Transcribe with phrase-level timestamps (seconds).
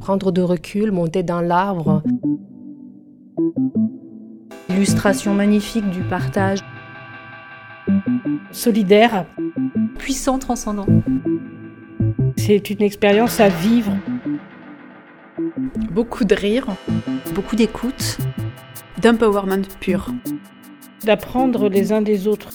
[0.00, 2.02] Prendre de recul, monter dans l'arbre.
[4.68, 6.60] Illustration magnifique du partage.
[8.52, 9.26] Solidaire.
[9.98, 10.86] Puissant, transcendant.
[12.36, 13.92] C'est une expérience à vivre.
[15.90, 16.66] Beaucoup de rire.
[17.34, 18.18] Beaucoup d'écoute.
[19.00, 20.12] D'empowerment pur.
[21.04, 22.50] D'apprendre les uns des autres.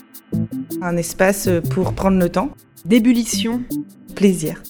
[0.82, 2.52] Un espace pour prendre le temps.
[2.86, 3.62] D'ébullition.
[4.16, 4.62] Plaisir.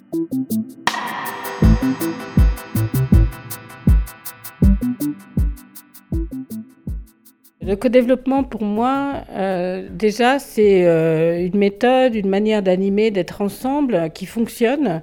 [7.61, 14.11] Le co-développement, pour moi, euh, déjà, c'est euh, une méthode, une manière d'animer, d'être ensemble
[14.13, 15.01] qui fonctionne.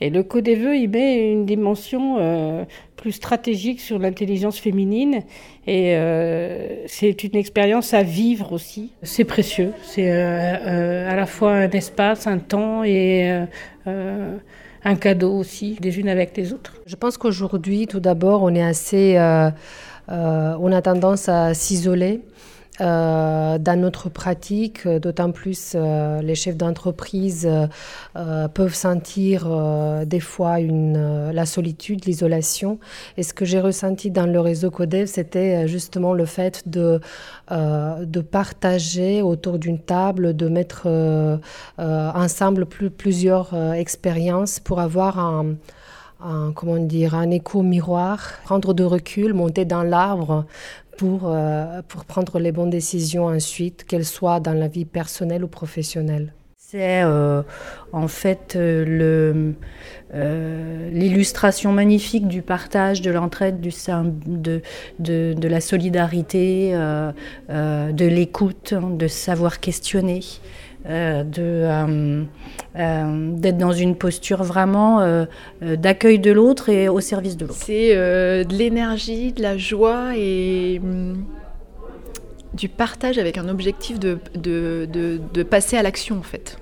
[0.00, 2.64] Et le co-déveu, il met une dimension euh,
[2.96, 5.20] plus stratégique sur l'intelligence féminine.
[5.66, 5.94] Et
[6.86, 8.92] c'est une expérience à vivre aussi.
[9.02, 9.72] C'est précieux.
[9.82, 13.44] C'est à la fois un espace, un temps et
[14.84, 16.74] un cadeau aussi, les unes avec les autres.
[16.86, 19.16] Je pense qu'aujourd'hui, tout d'abord, on est assez
[20.10, 22.22] euh, on a tendance à s'isoler.
[22.80, 27.48] Euh, dans notre pratique, d'autant plus euh, les chefs d'entreprise
[28.54, 29.48] peuvent sentir
[30.06, 32.78] des fois la solitude, l'isolation.
[33.16, 37.00] Et ce que j'ai ressenti dans le réseau Codev, c'était justement le fait de,
[37.50, 40.88] de partager autour d'une table, de mettre
[41.78, 45.56] ensemble plusieurs expériences pour avoir un
[46.20, 50.46] un, comment dire, un écho miroir, prendre de recul, monter dans l'arbre
[50.96, 55.48] pour, euh, pour prendre les bonnes décisions ensuite, qu'elles soient dans la vie personnelle ou
[55.48, 56.34] professionnelle.
[56.56, 57.42] C'est euh,
[57.92, 59.52] en fait euh,
[60.92, 64.60] l'illustration magnifique du partage, de l'entraide, de,
[64.98, 66.72] de, de, la solidarité,
[67.48, 70.20] de l'écoute, de savoir questionner.
[70.86, 72.24] Euh, euh,
[72.76, 75.26] euh, d'être dans une posture vraiment
[75.60, 77.60] d'accueil de l'autre et au service de l'autre.
[77.60, 81.24] C'est de l'énergie, de la joie et hum,
[82.54, 86.58] du partage avec un objectif de, de, de, passer à l'action en fait.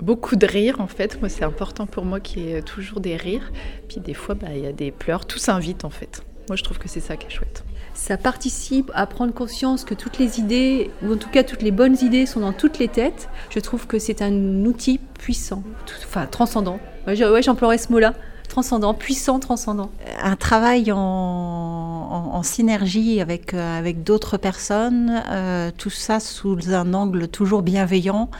[0.00, 3.16] Beaucoup de rires en fait, moi c'est important pour moi qu'il y ait toujours des
[3.16, 3.50] rires,
[3.88, 6.22] puis des fois bah, il y a des pleurs, tout s'invite en fait.
[6.48, 7.65] Moi je trouve que c'est ça qui est chouette
[8.06, 11.72] ça participe à prendre conscience que toutes les idées, ou en tout cas toutes les
[11.72, 13.28] bonnes idées, sont dans toutes les têtes.
[13.50, 15.64] Je trouve que c'est un outil puissant,
[16.04, 16.78] enfin transcendant.
[17.08, 18.14] Ouais, j'emploierais ce mot-là.
[18.48, 19.90] Transcendant, puissant, transcendant.
[20.22, 27.26] Un travail en, synergie avec, euh, avec d'autres personnes, euh, tout ça sous un angle
[27.26, 28.30] toujours bienveillant,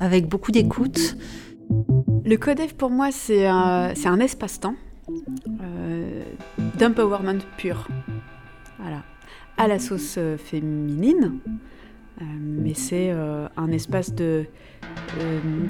[0.00, 1.16] avec beaucoup d'écoute.
[2.26, 4.74] Le CODEF pour moi, c'est un, un espace-temps
[5.62, 6.22] euh,
[6.78, 7.88] d'empowerment pur.
[8.78, 8.98] Voilà.
[9.56, 11.38] À la sauce euh, féminine,
[12.20, 14.46] euh, mais c'est euh, un espace de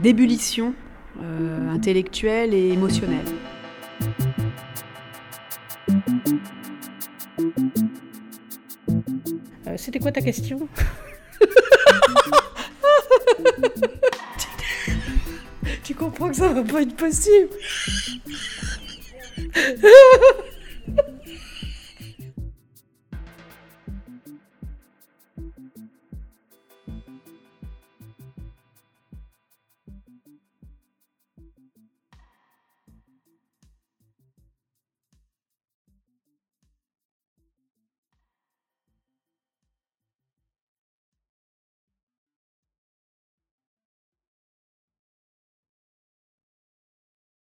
[0.03, 0.75] d'ébullition
[1.71, 3.27] intellectuelle et émotionnelle.
[9.77, 10.67] C'était quoi ta question?
[15.85, 17.51] Tu comprends que ça va pas être possible?